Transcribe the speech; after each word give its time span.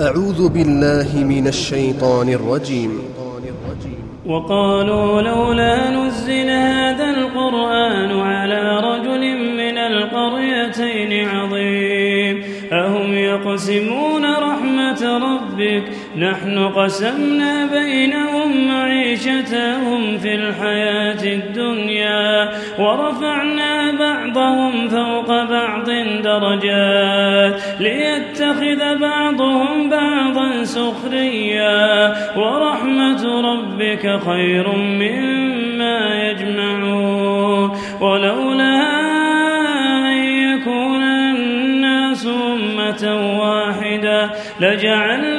أعوذ 0.00 0.48
بالله 0.48 1.24
من 1.24 1.46
الشيطان 1.46 2.28
الرجيم. 2.28 2.90
وقالوا 4.26 5.22
لولا 5.22 5.90
نزل 5.90 6.50
هذا 6.50 7.04
القرآن 7.04 8.20
على 8.20 8.80
رجل 8.80 9.22
من 9.56 9.78
القريتين 9.78 11.28
عظيم. 11.28 12.42
أهم 12.72 13.14
يقسمون 13.14 14.24
رحمة 14.24 15.02
ربك 15.18 15.84
نحن 16.18 16.58
قسمنا 16.58 17.66
بينهم 17.66 18.68
معيشتهم 18.68 20.18
في 20.18 20.34
الحياة 20.34 21.24
الدنيا 21.24 22.48
ورفعنا 22.78 23.92
بعضهم 23.98 24.88
فوق 24.88 25.44
بعض 25.44 25.90
درجات 26.24 27.62
ليتخذ 27.80 28.98
بعضهم 29.00 29.90
بعضا 29.90 30.64
سخريا 30.64 32.14
ورحمة 32.36 33.40
ربك 33.52 34.20
خير 34.26 34.72
مما 34.76 36.28
يجمعون 36.30 37.70
ولولا 38.00 38.78
أن 40.06 40.24
يكون 40.24 41.02
الناس 41.02 42.26
أمة 42.26 43.38
واحدة 43.40 44.30
لجعلنا 44.60 45.37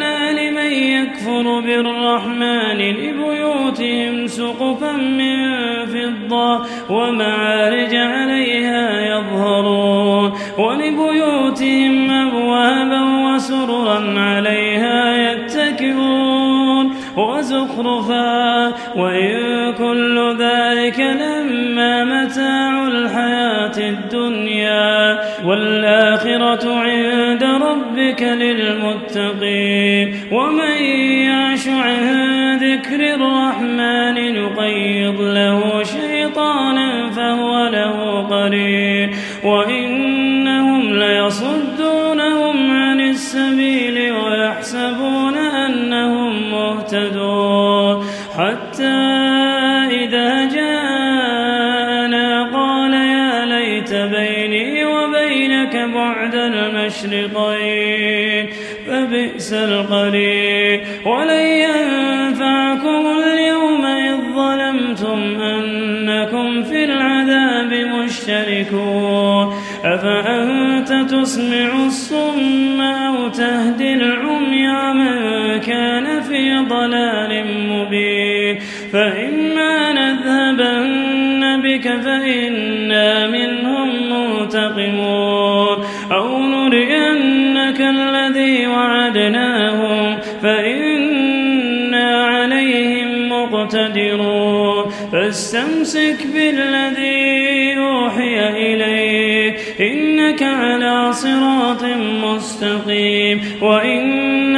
يكفر 1.40 1.60
بالرحمن 1.60 2.78
لبيوتهم 2.78 4.28
سقفا 4.28 4.92
من 4.92 5.60
فضة 5.86 6.62
ومعارج 6.90 7.96
عليها 7.96 9.02
يظهرون 9.02 10.34
ولبيوتهم 10.58 12.12
أبوابا 12.12 13.02
وسررا 13.26 14.20
عليها 14.20 15.32
يتكئون 15.32 16.96
وزخرفا 17.18 18.68
وإن 18.96 19.74
كل 19.74 20.36
ذلك 20.40 21.00
لما 21.00 22.04
متاع 22.04 22.88
الحياة 22.88 23.90
الدنيا 23.90 25.20
والآخرة 25.46 26.74
عند 26.74 27.44
ربك 28.20 28.24
للمتقين. 28.24 30.16
ومن 30.32 30.84
يعش 31.24 31.68
عن 31.68 32.00
ذكر 32.58 33.16
الرحمن 33.16 34.16
نقيض 34.44 35.22
له 35.22 35.84
شيطانا 35.84 37.10
فهو 37.10 37.68
له 37.68 38.28
قرين. 38.30 39.12
وإنهم 39.44 40.94
ليصدونهم 40.94 42.72
عن 42.72 43.00
السبيل 43.02 44.12
ويحسبون 44.12 45.38
أنهم 45.38 46.52
مهتدون. 46.52 48.06
حتى 48.38 49.00
إذا 49.92 50.46
جاءنا 50.56 52.28
قال 52.54 52.94
يا 52.94 53.46
ليت 53.46 53.94
بيني 53.94 54.86
وبينك 54.86 55.76
بعد 55.94 56.36
المشرقين. 56.36 57.99
فبئس 59.40 59.54
القرين 59.54 60.82
ولن 61.06 61.46
ينفعكم 61.46 63.06
اليوم 63.24 63.86
إذ 63.86 64.18
ظلمتم 64.36 65.42
أنكم 65.42 66.64
في 66.64 66.84
العذاب 66.84 67.74
مشتركون. 67.74 69.54
أفأنت 69.86 71.12
تسمع 71.12 71.86
الصم 71.86 72.82
أو 72.82 73.28
تهدي 73.28 73.94
العمي 73.94 74.94
من 74.94 75.60
كان 75.60 76.22
في 76.22 76.58
ضلال 76.70 77.46
مبين. 77.70 78.60
فإما 78.94 79.94
نذهبن 79.94 81.62
بك 81.62 81.88
فإنا 82.02 83.28
منهم 83.28 83.90
منتقمون. 84.12 85.78
أو 86.12 86.40
نرينك 87.80 87.82
الذي 87.82 88.68
وعدناهم 88.68 90.20
فإنا 90.44 92.26
عليهم 92.26 93.30
مقتدرون. 93.30 94.86
فاستمسك 95.12 96.28
بالذي 96.34 97.78
أوحي 97.78 98.50
إليك 98.50 99.56
إنك 99.82 100.44
على 100.44 101.14
صراط 101.14 101.84
مستقيم. 102.24 103.42
لذكر 103.62 104.49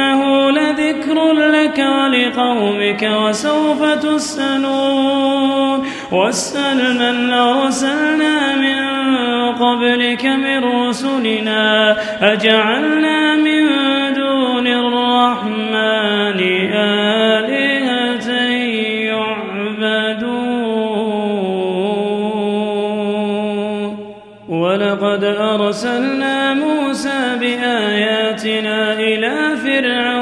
لك 1.72 1.78
ولقومك 1.78 3.02
وسوف 3.02 3.82
تسألون. 3.94 5.82
واسأل 6.12 6.76
من 6.94 7.32
أرسلنا 7.32 8.56
من 8.56 8.82
قبلك 9.52 10.24
من 10.24 10.64
رسلنا. 10.64 11.96
أجعلنا 12.32 13.36
من 13.36 13.68
دون 14.14 14.66
الرحمن 14.66 16.40
آلهة 16.74 18.30
يعبدون. 19.10 20.12
ولقد 24.48 25.24
أرسلنا 25.24 26.54
موسى 26.54 27.36
بآياتنا 27.40 28.92
إلى 28.92 29.56
فرعون 29.64 30.21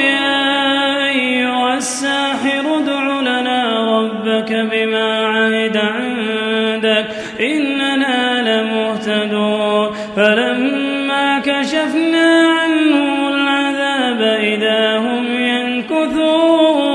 ربك 4.41 4.51
بما 4.53 5.25
عهد 5.25 5.77
عندك 5.77 7.05
إننا 7.39 8.41
لمهتدون. 8.41 9.91
فلما 10.15 11.39
كشفنا 11.39 12.47
عنهم 12.47 13.27
العذاب 13.27 14.21
إذا 14.21 14.97
هم 14.97 15.25
ينكثون. 15.39 16.91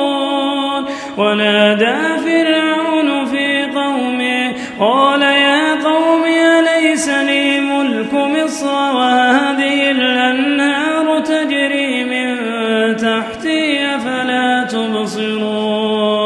ونادى 1.19 1.97
فرعون 2.25 3.25
في 3.25 3.65
قومه 3.75 4.53
قال 4.81 5.23
يا 5.23 5.75
قوم 5.85 6.23
أليس 6.25 7.09
لي 7.09 7.61
ملك 7.61 8.15
مصر 8.15 8.67
وهذه 8.69 9.91
الأنهار 9.91 11.21
تجري 11.21 12.05
من 12.05 12.37
تحتي 12.97 13.87
أفلا 13.97 14.65
تبصرون؟ 14.65 16.26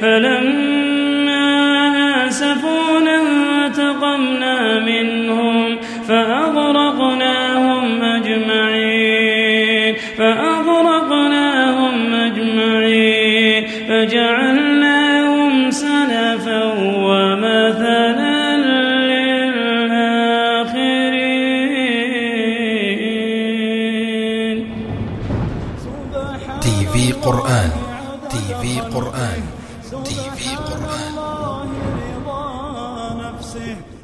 فلما 0.00 0.78
آسفونا 2.26 3.16
انتقمنا 3.16 4.78
منهم 4.80 5.76
فأغرقناهم 6.08 7.84
أجمعين. 8.02 9.94
فأغرقناهم 10.18 11.94
أجمعين. 12.14 13.64
فجعلناهم 13.88 15.70
سلفا 15.70 16.64
ومثلا 16.78 18.56
للآخرين. 18.96 19.78
TV 26.60 27.12
قرآن. 27.12 27.87
TV 28.30 28.80
قرآن. 28.80 29.42
TV 30.04 30.56
قرآن. 30.56 31.14
رضا 32.26 33.14
نفسه. 33.14 33.97